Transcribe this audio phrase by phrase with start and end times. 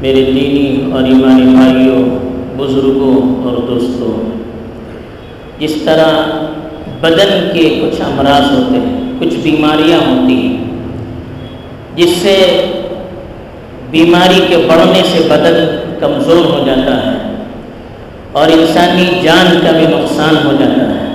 [0.00, 2.00] میرے دینی اور ایمانی بھائیوں،
[2.56, 3.14] بزرگوں
[3.44, 4.12] اور دوستوں،
[5.58, 6.10] جس طرح
[7.00, 10.64] بدن کے کچھ امراض ہوتے ہیں، کچھ بیماریاں ہوتی ہیں،
[11.96, 12.36] جس سے
[13.90, 15.64] بیماری کے بڑھنے سے بدن
[16.00, 17.16] کمزور ہو جاتا ہے
[18.32, 21.14] اور انسانی جان کا بھی نقصان ہو جاتا ہے۔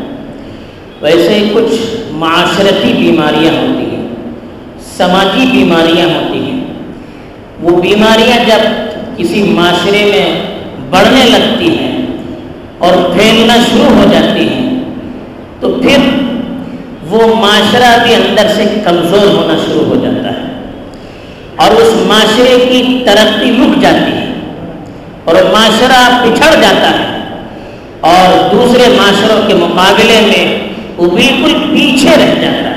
[1.01, 1.75] ویسے کچھ
[2.11, 4.07] معاشرتی بیماریاں ہوتی ہیں،
[4.97, 6.60] سماجی بیماریاں ہوتی ہیں
[7.61, 8.61] وہ بیماریاں جب
[9.17, 10.27] کسی معاشرے میں
[10.89, 11.89] بڑھنے لگتی ہیں
[12.77, 14.69] اور پھیلنا شروع ہو جاتی ہیں،
[15.59, 15.97] تو پھر
[17.09, 20.49] وہ معاشرہ بھی اندر سے کمزور ہونا شروع ہو جاتا ہے
[21.55, 24.25] اور اس معاشرے کی ترقی رک جاتی ہے
[25.23, 27.09] اور معاشرہ پچھڑ جاتا ہے
[28.11, 30.45] اور دوسرے معاشروں کے مقابلے میں
[30.97, 32.70] وہ بالکل پیچھے رہ جاتا ہے۔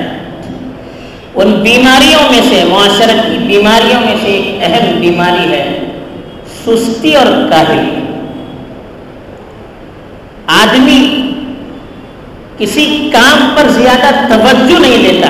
[1.35, 5.79] ان بیماریوں میں سے، معاشرت کی بیماریوں میں سے ایک اہم بیماری ہے
[6.67, 7.91] سستی اور کاہلی۔
[10.47, 11.31] آدمی
[12.59, 15.29] کسی کام پر زیادہ توجہ نہیں دیتا۔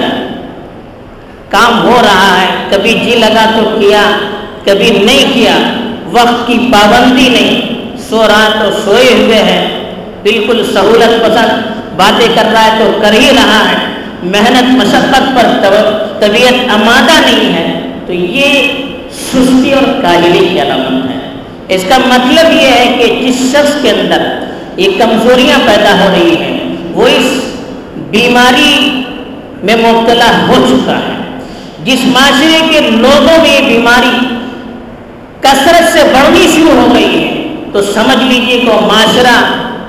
[1.48, 4.02] کام ہو رہا ہے، کبھی جی لگا تو کیا،
[4.64, 5.56] کبھی نہیں کیا،
[6.12, 7.75] وقت کی پابندی نہیں۔
[8.08, 11.62] سو رہا تو سوئے ہوئے ہیں، بالکل سہولت پسند،
[11.97, 13.94] باتیں کر رہا ہے تو کر ہی رہا ہے۔
[14.25, 15.47] محنت، مشقت پر
[16.20, 17.67] طبیعت آمادہ نہیں ہے،
[18.06, 18.69] تو یہ
[19.12, 21.19] سستی اور کاہلی کی علامت ہے۔
[21.69, 24.22] اس کا مطلب یہ ہے کہ جس شخص کے اندر
[24.77, 26.58] یہ کمزوریاں پیدا ہو رہی ہیں،
[26.92, 27.27] وہ اس
[28.11, 29.03] بیماری
[29.62, 31.14] میں مبتلا ہو چکا ہے۔
[31.84, 34.16] جس معاشرے کے لوگوں میں یہ بیماری
[35.41, 37.31] کثرت سے بڑھنی شروع ہو گئی ہے،
[37.72, 39.36] تو سمجھ لیجیے کہ وہ معاشرہ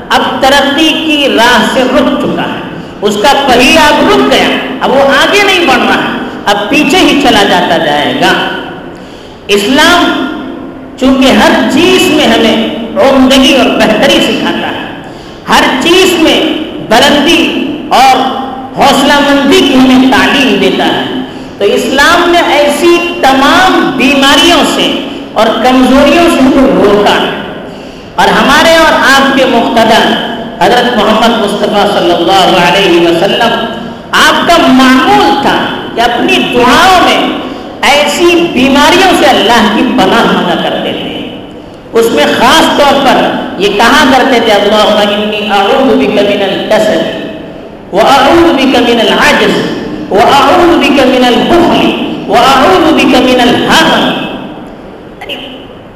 [0.10, 2.64] اب ترقی کی راہ سے رک چکا ہے۔
[3.06, 4.48] اس کا پہیا اب رک گیا۔
[4.82, 6.00] اب وہ آگے نہیں بڑھ رہا۔
[6.46, 8.34] اب پیچھے ہی چلا جاتا جائے گا۔
[9.48, 10.28] اسلام
[11.00, 12.76] چونکہ ہر چیز میں ہمیں
[13.10, 15.02] عمدگی اور بہتری سکھاتا ہے،
[15.50, 16.40] ہر چیز میں
[16.90, 18.18] بلندی اور
[18.78, 21.06] حوصلہ مندی کی ہمیں تعلیم دیتا ہے۔
[21.58, 27.36] تو اسلام نے ایسی تمام بیماریوں سے اور کمزوریوں سے ہم روکا۔ ہے
[28.16, 33.56] اور ہمارے اور آپ کے مقتدر حضرت محمد مصطفیٰ صلی اللہ علیہ وسلم
[34.20, 35.56] آپ کا معمول تھا
[35.96, 37.18] کہ اپنی دعاؤں میں
[37.90, 41.14] ایسی بیماریوں سے اللہ کی پناہ مانا کرتے تھے۔
[42.00, 43.20] اس میں خاص طور پر
[43.64, 47.02] یہ کہا کرتے تھے اللہ انی اعوذ بک من الکسل
[47.92, 49.60] واعوذ بک من العجز
[50.10, 51.86] واعوذ بک من البخل
[52.28, 54.10] واعوذ بک من الحزن.
[55.20, 55.36] یعنی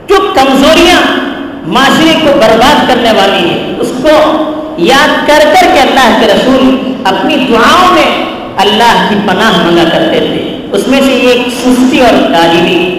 [0.08, 1.02] جو کمزوریاں
[1.74, 4.16] معاشرے کو برباد کرنے والی ہے اس کو
[4.78, 8.26] یاد کر کر کے اللہ کے رسول اپنی دعاؤں میں
[8.58, 12.98] اللہ کی پناہ مانگا کرتے تھے۔ اس میں سے ایک سستی اور کاہلی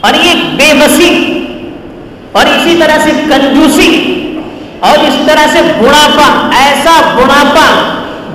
[0.00, 1.10] اور ایک بے بسی
[2.32, 3.90] اور اسی طرح سے کنجوسی
[4.80, 7.66] اور اس طرح سے بڑھاپا، ایسا بڑھاپا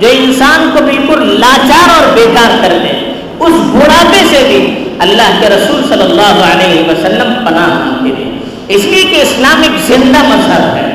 [0.00, 5.48] جو انسان کو بالکل لاچار اور بیکار کر دے۔ اس بڑھاپے سے بھی اللہ کے
[5.48, 8.30] رسول صلی اللہ علیہ وسلم پناہ مانگتے تھے۔
[8.68, 10.87] اس لیے کہ اسلام ایک زندہ مذہب ہے۔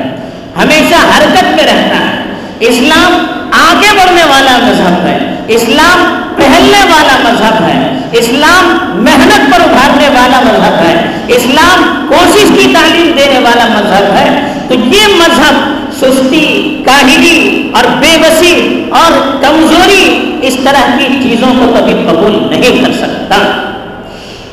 [0.62, 2.24] ہمیشہ حرکت میں رہتا ہے۔
[2.60, 10.08] اسلام آگے بڑھنے والا مذہب ہے۔ اسلام پہلنے والا مذہب ہے۔ اسلام محنت پر ابھارنے
[10.08, 16.82] والا مذہب ہے۔ اسلام کوشش کی تعلیم دینے والا مذہب ہے۔ تو یہ مذہب سستی،
[16.86, 22.92] کاہلی اور بے بسی اور کمزوری اس طرح کی چیزوں کو کبھی قبول نہیں کر
[22.92, 23.36] سکتا۔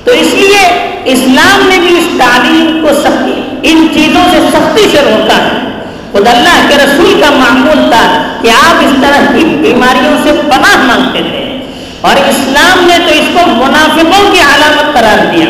[0.03, 5.01] تو اس لیے اسلام نے بھی اس تعلیم کو سختی، ان چیزوں سے سختی سے
[5.01, 5.80] روکا ہے۔
[6.11, 10.77] خود اللہ کے رسول کا معمول تھا کہ آپ اس طرح کی بیماریوں سے پناہ
[10.77, 11.57] مانگتے تھے۔
[12.01, 15.45] اور اسلام نے تو اس کو منافقوں کی علامت قرار دیا۔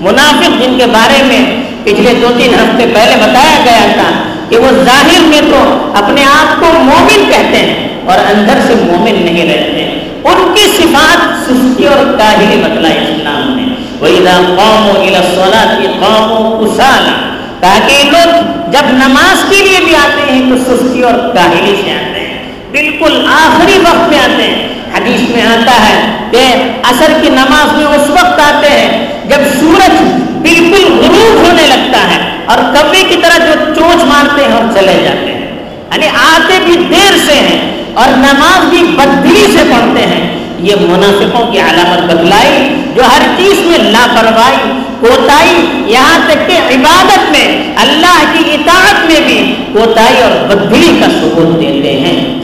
[0.00, 4.84] منافق جن کے بارے میں پچھلے دو تین ہفتے پہلے بتایا گیا تھا کہ وہ
[4.84, 9.98] ظاہر میں تو اپنے آپ کو مومن کہتے ہیں اور اندر سے مومن نہیں رہتے۔
[10.24, 17.12] ان کی صفات سستی اور کاہلی بتلائی اسلام نے۔ وَإِذَا قَامُوا إِلَى الصَّلَاةِ قَامُوا كُسَالًا
[17.60, 22.20] تاکہ لوگ جب نماز کے لیے بھی آتے ہیں، تو سستی اور کاہلی سے آتے
[22.20, 22.38] ہیں۔
[22.70, 27.86] بالکل آخری وقت میں آتے ہیں۔ حدیث میں آتا ہے کہ اثر کی نماز میں
[27.86, 30.02] اس وقت آتے ہیں جب سورج
[30.42, 35.02] بالکل غروب ہونے لگتا ہے اور کبھی کی طرح جو چونچ مارتے ہیں اور چلے
[35.04, 35.46] جاتے ہیں۔
[35.92, 41.46] یعنی آتے بھی دیر سے ہیں اور نماز بھی بدلی سے پڑھتے ہیں۔ یہ منافقوں
[41.46, 44.63] کی علامت بتلائی جو ہر چیز میں لاپرواہی
[45.04, 51.06] کوتاہی یہاں تک کہ عبادت میں، اللہ کی اطاعت میں بھی کوتاہی اور بدلی کا
[51.06, 52.40] ثبوت دیتے ہیں۔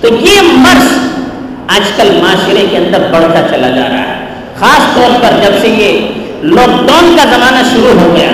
[0.00, 0.98] تو یہ مرض
[1.68, 4.26] آج کل معاشرے کے اندر بڑھتا چلا جا رہا ہے۔
[4.58, 6.00] خاص طور پر جب سے یہ
[6.42, 8.30] لاک ڈاؤن کا زمانہ شروع ہو گیا،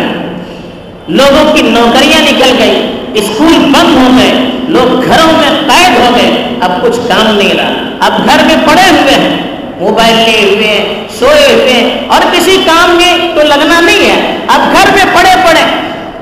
[1.08, 6.44] لوگوں کی نوکریاں نکل گئی اسکول بند ہو گئے، لوگ گھروں میں قید ہو گئے،
[6.60, 9.49] اب کچھ کام نہیں رہا۔ اب گھر میں پڑے ہوئے ہیں۔
[9.80, 14.36] موبائل لیے ہوئے ہیں، سوئے ہوئے ہیں، اور کسی کام میں تو لگنا نہیں ہے
[14.54, 15.62] اب گھر میں پڑے پڑے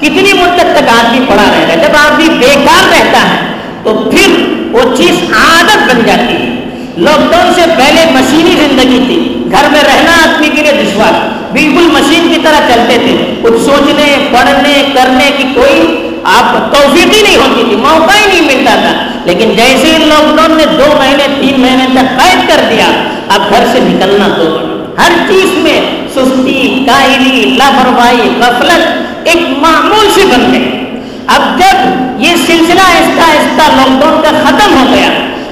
[0.01, 3.47] کتنی مدت تک آدمی پڑا رہے گا جب آدمی بیکار رہتا ہے
[3.85, 4.37] تو پھر
[4.73, 6.57] وہ چیز عادت بن جاتی ہے
[6.99, 11.89] لاک ڈاؤن سے پہلے مشینی زندگی تھی۔ گھر میں رہنا آدمی کے لیے دشوار۔ بالکل
[11.93, 17.37] مشین کی طرح چلتے تھے۔ کچھ سوچنے، پڑھنے، کرنے کی کوئی آپ توفیق ہی نہیں
[17.37, 21.27] ہوتی تھی، موقع ہی نہیں ملتا تھا۔ لیکن جیسے ہی لاک ڈاؤن نے دو مہینے،
[21.41, 22.87] تین مہینے تک قید کر دیا،
[23.29, 24.59] اب گھر سے نکلنا تو
[24.99, 25.81] ہر چیز میں
[26.15, 28.89] سستی کاہلی لاپرواہی، غفلت
[29.25, 30.85] ایک معمول سے بن گئی۔
[31.27, 31.77] اب جب
[32.23, 35.09] یہ سلسلہ آہستہ آہستہ لاک ڈاؤن کا ختم ہو گیا،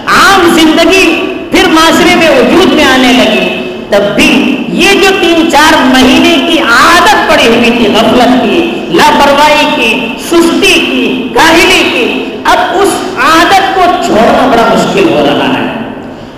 [0.06, 1.35] عام زندگی
[1.76, 7.30] معاشرے میں وجود میں آنے لگی، تب بھی یہ جو تین چار مہینے کی عادت
[7.30, 12.88] پڑی ہوئی تھی غفلت کی، لاپرواہی کی، سستی کی کاہلی کی، اب اس
[13.18, 15.66] عادت کو چھوڑنا بڑا مشکل ہو رہا ہے۔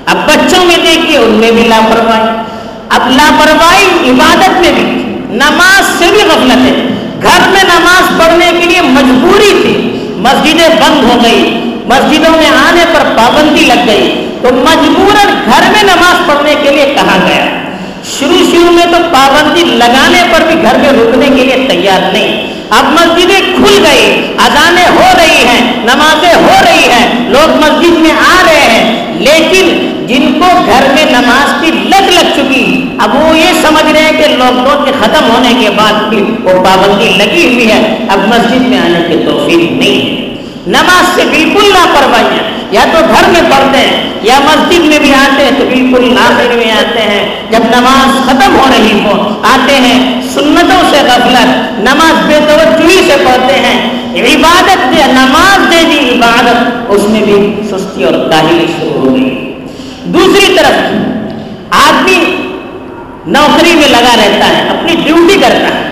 [0.06, 2.42] اب بچوں میں دیکھیے، ان میں بھی لاپرواہی۔
[2.88, 6.88] اب لاپرواہی عبادت میں بھی۔ نماز سے بھی غفلت ہے۔
[7.22, 12.84] گھر میں نماز پڑھنے کے لیے مجبوری تھی۔ مسجدیں بند ہو گئی۔ مسجدوں میں آنے
[12.92, 17.46] پر پابندی لگ گئی۔ تو مجبوراً گھر میں نماز پڑھنے کے لیے کہا گیا۔
[18.18, 22.54] شروع شروع میں تو پابندی لگانے پر بھی گھر میں رکنے کے لیے تیار نہیں۔
[22.70, 28.10] اب مسجدیں کھل گئی، اذانیں ہو رہی ہیں، نمازیں ہو رہی ہیں، لوگ مسجد میں
[28.10, 33.38] آ رہے ہیں۔ لیکن جن کو گھر میں نماز کی لگ لگ چکی، اب وہ
[33.38, 37.10] یہ سمجھ رہے ہیں کہ لاک ڈاؤن کے ختم ہونے کے بعد بھی وہ پابندی
[37.16, 40.27] لگی ہوئی ہے۔ اب مسجد میں آنے کی توفیق نہیں ہے۔
[40.68, 45.14] نماز سے بالکل لاپرواہی ہے۔ یا تو گھر میں پڑھتے ہیں، یا مسجد میں بھی
[45.14, 49.74] آتے ہیں تو بالکل آخر میں آتے ہیں۔ جب نماز ختم ہو رہی ہو، آتے
[49.74, 56.10] ہیں سنتوں سے غفلت، نماز بے توجہی سے پڑھتے ہیں۔ عبادت دے، نماز دے دی
[56.10, 56.56] عبادت،
[56.88, 59.54] اس میں بھی سستی اور کاہلی شروع ہو گئی۔
[60.04, 60.92] دوسری طرف،
[61.70, 62.36] آدمی
[63.26, 65.87] نوکری میں لگا رہتا ہے، اپنی ڈیوٹی کرتا ہے۔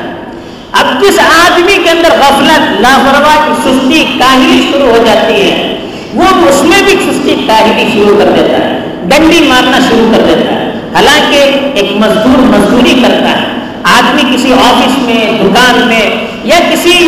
[0.79, 5.77] اب جس آدمی کے اندر غفلت لاپرواہ کی سستی، کاہلی شروع ہو جاتی ہے،
[6.15, 10.55] وہ اس میں بھی سستی، کاہلی شروع کر دیتا ہے، ڈنڈی مارنا شروع کر دیتا
[10.55, 11.43] ہے۔ حالانکہ
[11.75, 13.45] ایک مزدور مزدوری کرتا ہے،
[13.93, 16.05] آدمی کسی آفس میں، دکان میں
[16.45, 16.99] یا کسی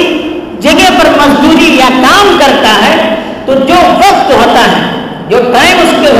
[0.60, 2.96] جگہ پر مزدوری یا کام کرتا ہے،
[3.46, 4.82] تو جو وقت ہوتا ہے،
[5.28, 6.12] جو ٹائم اس کے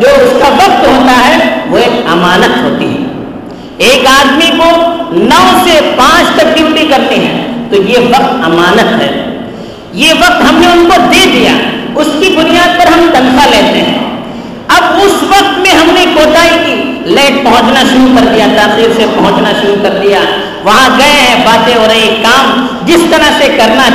[0.00, 1.38] جو اس کا وقت ہوتا ہے،
[1.70, 3.02] وہ ایک امانت ہوتی ہے۔
[3.86, 4.70] ایک آدمی کو
[5.14, 9.38] نو سے پانچ تک ڈیوٹی کرتے ہیں، تو یہ وقت امانت ہے۔
[9.92, 11.52] یہ وقت ہم نے ان کو دے دیا۔
[11.94, 13.98] اس کی بنیاد پر ہم تنخواہ لیتے ہیں۔
[14.68, 19.06] اب اس وقت میں ہم نے کوتاہی کی۔ لیٹ پہنچنا شروع کر دیا، تاخیر سے
[19.14, 20.18] پہنچنا شروع کر دیا۔
[20.64, 23.88] وہاں گئے ہیں، باتیں ہو رہی کام۔ جس طرح سے کرنا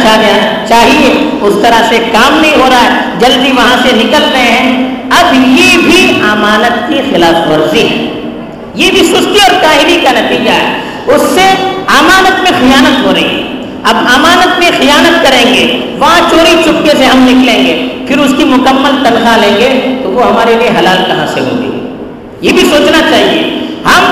[0.68, 4.96] چاہیے۔ اس طرح سے کام نہیں ہو رہا ہے۔ جلدی وہاں سے نکل رہے ہیں۔
[5.12, 8.22] اب یہ بھی امانت کی خلاف ورزی ہے۔
[8.76, 11.48] یہ بھی سستی اور کاہلی کا نتیجہ ہے۔ اس سے
[12.00, 13.44] امانت میں خیانت ہو رہی ہے۔
[13.84, 18.32] اب امانت میں خیانت کریں گے، وہاں چوری چپکے سے ہم نکلیں گے، پھر اس
[18.38, 21.72] کی مکمل تنخواہ لیں گے تو وہ ہمارے لیے حلال کہاں سے ہوگی
[22.42, 23.42] یہ بھی سوچنا چاہیے۔
[23.86, 24.04] ہم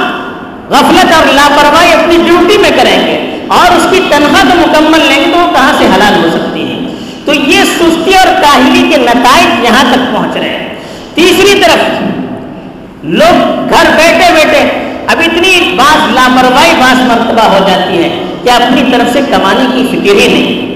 [0.70, 5.20] غفلت اور لاپرواہی اپنی ڈیوٹی میں کریں گے اور اس کی تنخواہ تو مکمل لیں
[5.20, 6.78] گے تو وہ کہاں سے حلال ہو سکتی ہے؟
[7.26, 10.76] تو یہ سستی اور کاہلی کے نتائج یہاں تک پہنچ رہے ہیں۔
[11.16, 12.04] تیسری طرف
[13.04, 18.84] لوگ گھر بیٹھے بیٹھے اب اتنی بات لاپرواہی باس مرتبہ ہو جاتی ہے کہ اپنی
[18.92, 20.68] طرف سے کمانے کی فکر ہی نہیں۔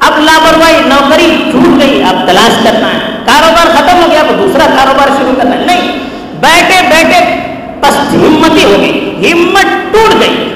[0.00, 4.66] اب لاپرواہی نوکری چھوٹ گئی، اب تلاش کرنا ہے۔ کاروبار ختم ہو گیا، اب دوسرا
[4.76, 5.98] کاروبار شروع کرنا ہے۔ نہیں،
[6.40, 7.36] بیٹھے بیٹھے
[7.80, 10.54] بس ہمت ہی ہو گئی، ہمت ٹوٹ گئی۔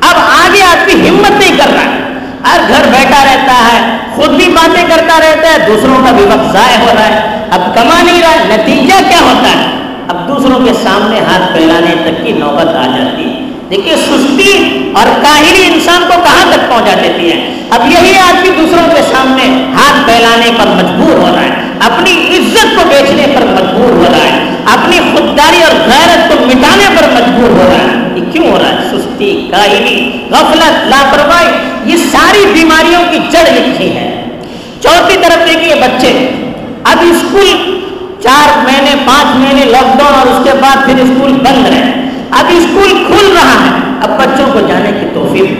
[0.00, 2.06] اب آگے آدمی ہمت نہیں کر رہا۔ ہے
[2.52, 6.52] ہر گھر بیٹھا رہتا ہے، خود بھی باتیں کرتا رہتا ہے، دوسروں کا بھی وقت
[6.52, 9.85] ضائع ہو رہا ہے۔ اب کما نہیں رہا ہے نتیجہ کیا ہوتا ہے؟
[10.28, 13.24] دوسروں کے سامنے ہاتھ پھیلانے تک کی نوبت آ جاتی۔
[13.70, 14.52] دیکھیے، سستی
[14.94, 19.46] اور کاہلی انسان کو کہاں تک پہنچا دیتی ہے؟ اب یہی آدمی دوسروں کے سامنے
[19.72, 24.24] ہاتھ پھیلانے پر مجبور ہو رہا ہے، اپنی عزت کو بیچنے پر مجبور ہو رہا
[24.24, 28.58] ہے، اپنی خودداری اور غیرت کو مٹانے پر مجبور ہو رہا ہے۔ یہ کیوں ہو
[28.58, 31.50] رہا ہے؟ سستی، کاہلی، غفلت، لاپرواہی،
[31.84, 34.24] یہ ساری بیماریوں کی جڑ لکھی ہے۔
[34.82, 36.28] چوتھی طرف دیکھیے بچے،
[36.84, 37.75] اب اسکول
[38.26, 41.82] چار مہینے، پانچ مہینے لاک ڈاؤن اور اس کے بعد پھر اسکول بند رہے۔
[42.30, 43.70] اب اسکول کھل رہا ہے۔
[44.02, 45.50] اب بچوں کو جانے کی توفیق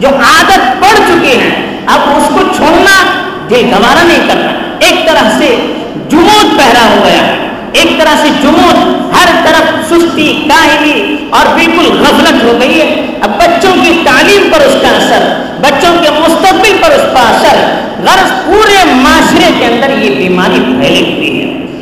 [0.00, 2.96] جو عادت پڑ چکی ہے، اب اس کو چھوڑنا
[3.50, 5.56] یہ گوارا نہیں کرنا۔ ایک طرح سے
[6.08, 7.22] جمود پہرا ہو گیا
[7.72, 8.76] ایک طرح سے جمود
[9.14, 14.60] ہر طرف سستی، کاہلی اور بالکل غفلت ہو گئی ہے۔ اب بچوں کی تعلیم پر
[14.60, 17.56] اس کا اثر، بچوں کے مستقبل پر اس کا اثر۔
[18.02, 21.37] غرض پورے معاشرے کے اندر یہ بیماری پھیلی ہوئی ہے۔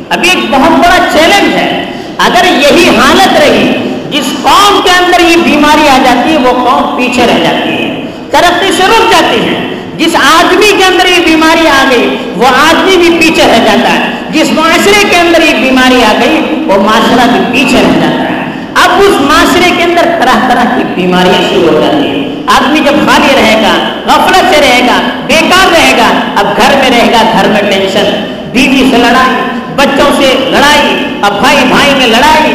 [0.09, 1.85] ابھی ایک بہت بڑا چیلنج ہے۔
[2.17, 6.95] اگر یہی حالت رہی، جس قوم کے اندر یہ بیماری آ جاتی ہے، وہ قوم
[6.95, 11.67] پیچھے رہ جاتی ہے۔ ترقی سے رک جاتی ہے۔ جس آدمی کے اندر یہ بیماری
[11.67, 16.03] آ گئی، وہ آدمی بھی پیچھے رہ جاتا ہے۔ جس معاشرے کے اندر یہ بیماری
[16.03, 20.49] آ گئی، وہ معاشرہ بھی پیچھے رہ جاتا ہے۔ اب اس معاشرے کے اندر طرح
[20.49, 24.87] طرح کی بیماریاں شروع ہو جاتی ہیں۔ آدمی جب خالی رہے گا، غفلت سے رہے
[24.87, 29.56] گا بیکار رہے گا، اب گھر میں رہے گا، گھر میں ٹینشن، بیوی سے لڑائی۔
[29.77, 32.53] بچوں سے لڑائی، اب بھائی بھائی میں لڑائی۔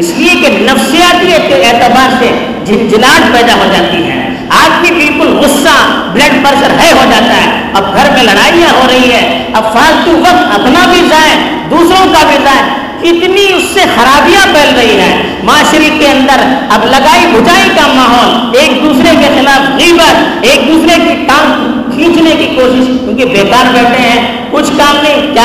[0.00, 2.28] اس لیے کہ نفسیاتی اعتبار سے
[2.64, 4.20] جھنجھلاٹ پیدا ہو جاتی ہے۔
[4.62, 5.74] آدمی بالکل غصہ
[6.12, 9.22] بلڈ پریشر ہے ہو جاتا ہے۔ اب گھر میں لڑائیاں ہو رہی ہے
[9.54, 11.36] اب فالتو وقت اپنا بھی جائے
[11.70, 12.62] دوسروں کا بھی جائے
[13.10, 16.42] اتنی اس سے خرابیاں پھیل رہی ہے معاشرے کے اندر
[16.74, 22.34] اب لگائی بجائی کا ماحول، ایک دوسرے کے خلاف غیبت ایک دوسرے کی کام کھینچنے
[22.38, 24.70] کی کوشش کیونکہ بیکار بیٹھے ہیں کچھ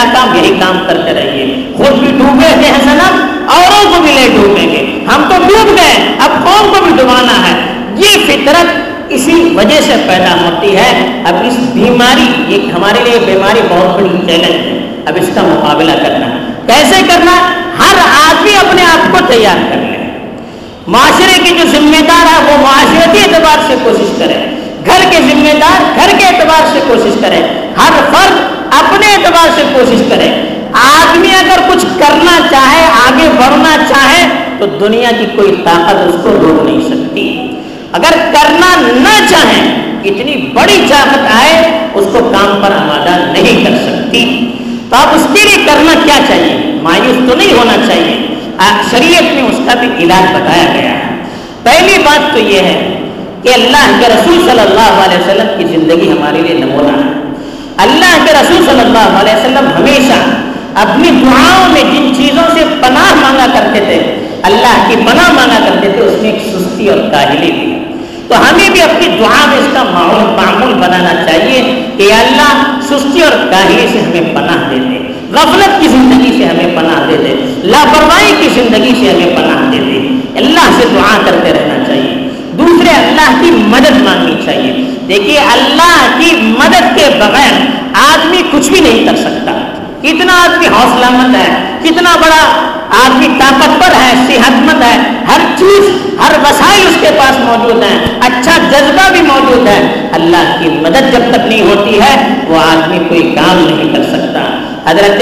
[0.04, 4.12] کام کیا کام یہی کام کرتے رہیے۔ خود بھی ڈوبے تھے سنم اوروں کو بھی
[4.14, 7.56] لے ڈوبیں گے۔ ہم تو ڈوب گئے، اب قوم کو بھی ڈبانا ہے۔
[7.96, 8.66] یہ فطرت
[9.10, 14.10] اسی وجہ سے پیدا ہوتی ہے۔ اب اس بیماری ایک ہمارے لیے بیماری بہت بڑی
[14.10, 16.26] چیلنج ہے۔ اب اس کا مقابلہ کرنا۔
[16.68, 17.32] کیسے کرنا؟
[17.80, 17.96] ہر
[18.30, 19.98] آدمی اپنے آپ کو تیار کر لے۔
[20.88, 24.46] معاشرے کی جو ذمہ دار ہے وہ معاشرتی اعتبار سے کوشش کرے
[24.86, 27.40] گھر کے ذمہ دار، گھر کے اعتبار سے کوشش کرے
[27.78, 28.19] ہر فرد
[29.40, 30.30] اعتبار سے کوشش کرے۔
[30.74, 34.28] آدمی اگر کچھ کرنا چاہے، آگے بڑھنا چاہے،
[34.60, 37.56] تو دنیا کی کوئی طاقت اس کو روک نہیں سکتی۔
[37.92, 43.72] اگر کرنا نہ چاہیں اتنی بڑی چاہت آئے، اس کو کام پر آمادہ نہیں کر
[43.72, 44.52] سکتی۔
[44.90, 48.26] تو اب اس کے لیے کرنا کیا چاہیے؟ مایوس تو نہیں ہونا چاہیے۔
[48.92, 51.24] شریعت میں اس کا بھی علاج بتایا گیا ہے۔
[51.64, 53.00] پہلی بات تو یہ ہے
[53.44, 57.19] کہ اللہ کے رسول صلی اللہ علیہ وسلم کی زندگی ہمارے لیے نمونہ ہے۔
[57.80, 60.20] اللہ کے رسول صلی اللہ علیہ وسلم ہمیشہ
[60.76, 65.90] اپنی دعاؤں میں جن چیزوں سے پناہ مانگا کرتے تھے، اللہ کی پناہ مانگا کرتے
[65.90, 67.84] تھے، اس میں ایک سستی اور کاہلی بھی
[68.28, 73.22] تو ہمیں بھی اپنی دعا میں اس کا معمول معمول بنانا چاہیے کہ اللہ سستی
[73.22, 77.62] اور کاہلی سے ہمیں پناہ دے دے۔ غفلت کی زندگی سے ہمیں پناہ دے دے۔
[77.64, 82.90] لاپرواہی کی زندگی سے ہمیں پناہ دے دے۔ اللہ سے دعا کرتے رہنا چاہیے۔ دوسرے،
[82.90, 87.54] اللہ کی مدد مانگنی چاہیے۔ دیکھیے، اللہ کی مدد کے بغیر
[87.94, 89.52] آدمی کچھ بھی نہیں کر سکتا۔
[90.02, 92.70] کتنا آدمی حوصلہ مند ہے، کتنا بڑا
[93.06, 94.98] آدمی طاقتور ہے، صحت مند ہے۔
[95.28, 95.90] ہر چیز،
[96.20, 101.14] ہر وسائل اس کے پاس موجود ہیں۔ اچھا جذبہ بھی موجود ہے۔ اللہ کی مدد
[101.14, 104.40] جب تک نہیں ہوتی ہے، وہ آدمی کوئی کام نہیں کر سکتا۔
[104.92, 105.22] حضرت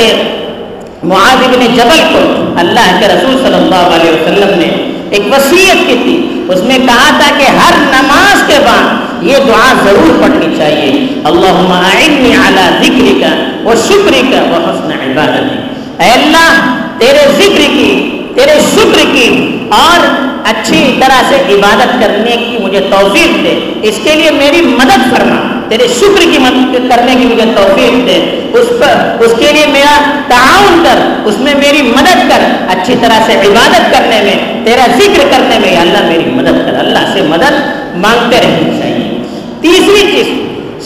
[1.03, 5.95] معاذ بن جبل کو اللہ کے رسول صلی اللہ علیہ وسلم نے ایک وصیت کی
[6.03, 11.07] تھی۔ اس میں کہا تھا کہ ہر نماز کے بعد یہ دعا ضرور پڑھنی چاہیے۔
[11.23, 13.35] اللہم اعنی علی ذکر کا
[13.69, 20.27] و شکر کا و حسن عبادت اے اللہ، تیرے ذکر کی، تیرے شکر کی اور
[20.45, 25.59] اچھی طرح سے عبادت کرنے کی مجھے توفیق دے۔ اس کے لیے میری مدد کرنا
[25.69, 30.20] تیرے شکر کی مدد کرنے کی مجھے توفیق دے۔ اس پر، اس کے لیے میرا
[30.27, 32.39] تعاون کر، اس میں میری مدد کر،
[32.70, 37.13] اچھی طرح سے عبادت کرنے میں، تیرا ذکر کرنے میں اللہ میری مدد کر، اللہ
[37.13, 37.54] سے مدد
[37.96, 39.22] مانگتے رہنی چاہیے۔
[39.62, 40.27] تیسری چیز،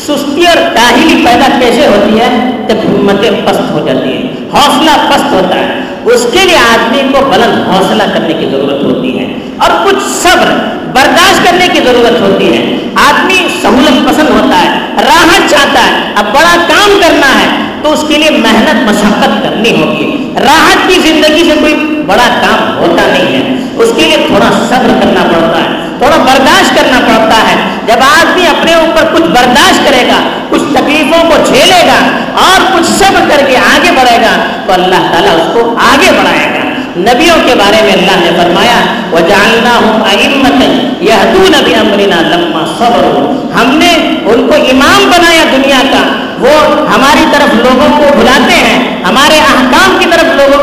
[0.01, 5.33] سستی اور کاہلی پیدا کیسے ہوتی ہے؟ جب ہمتیں پست ہو جاتی ہیں، حوصلہ پست
[5.33, 5.67] ہوتا ہے۔
[6.05, 9.25] اس کے لیے آدمی کو بلند حوصلہ کرنے کی ضرورت ہوتی ہے
[9.57, 10.53] اور کچھ صبر،
[10.93, 16.33] برداشت کرنے کی ضرورت ہوتی ہے۔ آدمی سہولت پسند ہوتا ہے، راحت چاہتا ہے اب
[16.33, 17.47] بڑا کام کرنا ہے
[17.83, 20.09] تو اس کے لیے محنت، مشقت کرنی ہوگی
[20.45, 21.75] راحت کی زندگی سے کوئی
[22.07, 23.41] بڑا کام ہوتا نہیں ہے۔
[23.75, 27.55] اس کے لیے تھوڑا صبر کرنا پڑتا ہے، تھوڑا برداشت کرنا پڑتا ہے۔
[27.87, 31.99] جب آدمی اپنے اوپر کچھ برداشت کرے گا، کچھ تکلیفوں کو جھیلے گا
[32.41, 34.35] اور کچھ صبر کر کے آگے بڑھے گا،
[34.65, 36.69] تو اللہ تعالیٰ اس کو آگے بڑھائے گا۔
[37.01, 38.79] نبیوں کے بارے میں اللہ نے فرمایا
[39.13, 43.05] وجعلناهم ائمه ہوں بامرنا یہ لما صبر
[43.55, 43.91] ہم نے
[44.31, 46.03] ان کو امام بنایا دنیا کا.
[46.43, 46.53] وہ
[46.91, 48.77] ہماری طرف لوگوں کو بلاتے ہیں،
[49.07, 50.20] ہمارے احکام کی طرف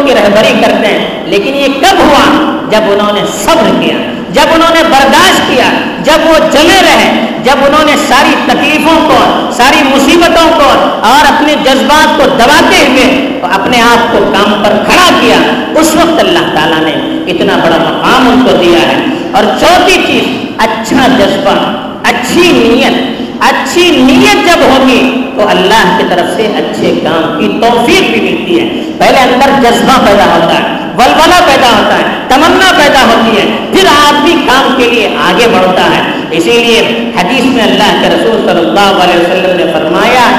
[0.09, 3.97] کی رہبری کرتے ہیں۔ لیکن یہ کب ہوا؟ جب انہوں نے صبر کیا،
[4.31, 5.71] جب انہوں نے برداشت کیا،
[6.05, 10.71] جب وہ جمے رہے، جب انہوں نے ساری تکلیفوں کو، ساری مصیبتوں کو
[11.07, 15.37] اور اپنے جذبات کو دباتے ہوئے اپنے آپ کو کام پر کھڑا کیا۔
[15.81, 16.93] اس وقت اللہ تعالیٰ نے
[17.33, 21.73] اتنا بڑا مقام ان کو دیا ہے۔ اور چوتھی چیز اچھا جذبہ،
[22.05, 28.11] اچھی نیت۔ اچھی نیت جب ہوگی تو اللہ کی طرف سے اچھے کام کی توفیق
[28.11, 30.63] بھی ملتی ہے۔ پہلے اندر جذبہ پیدا ہوتا ہے،
[30.99, 35.97] ولولہ پیدا ہوتا ہے، تمنا پیدا ہوتی ہے، پھر آدمی کام کے لیے آگے بڑھتا
[35.97, 40.31] ہے۔ اسی لیے حدیث میں اللہ کے رسول صلی اللہ علیہ وسلم نے فرمایا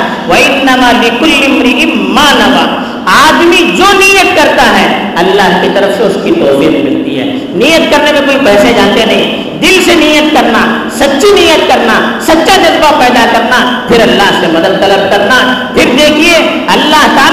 [1.96, 2.66] مَا
[3.06, 7.92] آدمی جو نیت کرتا ہے، اللہ کی طرف سے اس کی توفیق ملتی ہے۔ نیت
[7.92, 13.00] کرنے میں کوئی پیسے جاتے نہیں۔ دل سے نیت کرنا، سچی نیت کرنا، سچا جذبہ
[13.00, 16.38] پیدا کرنا، پھر اللہ سے مدد طلب کرنا۔ پھر دیکھیے،
[16.68, 17.29] اللہ تعالیٰ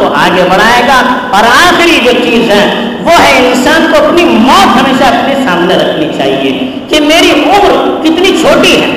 [0.00, 1.00] کو آگے بڑھائے گا
[1.36, 2.64] اور آخری جو چیز ہے
[3.04, 6.50] وہ ہے انسان کو اپنی موت ہمیشہ اپنے سامنے رکھنی چاہیے
[6.88, 8.90] کہ میری عمر کتنی چھوٹی ہے،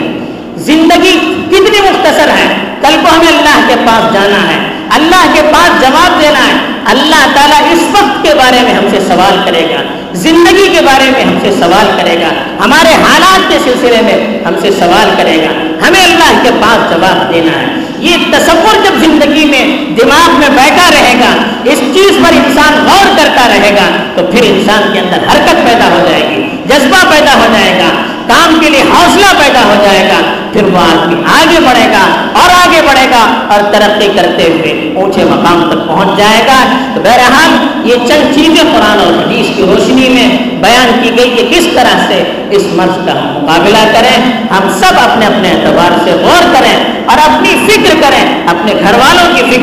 [0.66, 1.14] زندگی
[1.50, 2.48] کتنی مختصر ہے،
[2.82, 4.58] کل کو ہمیں اللہ کے پاس جانا ہے،
[4.96, 6.58] اللہ کے پاس جواب دینا ہے،
[6.94, 9.82] اللہ تعالیٰ اس وقت کے بارے میں ہم سے سوال کرے گا،
[10.24, 14.56] زندگی کے بارے میں ہم سے سوال کرے گا، ہمارے حالات کے سلسلے میں ہم
[14.62, 15.54] سے سوال کرے گا،
[15.88, 17.68] ہمیں اللہ کے پاس جواب دینا ہے۔
[18.04, 19.64] یہ تصور جب زندگی میں
[19.98, 21.32] دماغ میں بیٹھا رہے گا،
[21.72, 25.90] اس چیز پر انسان غور کرتا رہے گا، تو پھر انسان کے اندر حرکت پیدا
[25.92, 27.90] ہو جائے گی، جذبہ پیدا ہو جائے گا،
[28.28, 30.22] کام کے لیے حوصلہ پیدا ہو جائے گا،
[30.54, 32.04] پھر وہ آدمی آگے بڑھے گا،
[32.42, 33.22] اور آگے بڑھے گا،
[33.54, 36.58] اور ترقی کرتے ہوئے اونچے مقام تک پہنچ جائے گا۔
[36.94, 40.28] تو بہرحال یہ چند چیزیں قرآن اور حدیث کی روشنی میں
[40.62, 42.22] بیان کی گئی کہ کس طرح سے
[42.58, 44.16] اس مرض کا مقابلہ کریں۔
[44.52, 46.53] ہم سب اپنے اپنے اعتبار سے غور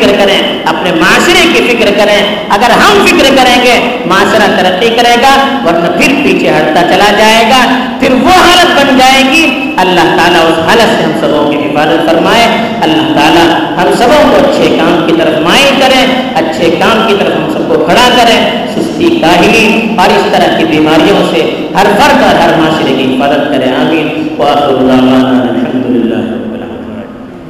[0.00, 5.14] فکر کریں، اپنے معاشرے کی فکر کریں۔ اگر ہم فکر کریں گے، معاشرہ ترقی کرے
[5.22, 7.66] گا، ورنہ پھر پیچھے ہٹتا چلا جائے گا۔
[8.00, 12.10] پھر وہ حالت بن جائے گی۔ اللہ تعالیٰ اس حالت سے ہم سبوں کی حفاظت
[12.10, 12.46] فرمائے۔
[12.82, 17.36] اللہ تعالیٰ ہم سبوں کو اچھے کام کی طرف مائل کریں اچھے کام کی طرف
[17.36, 22.22] ہم سب کو کھڑا کریں سستی کاہلی اور اس طرح کی بیماریوں سے ہر فرد
[22.22, 26.49] اور ہر معاشرے کی حفاظت کریں آمین۔ وآخر دعوانا الحمدللہ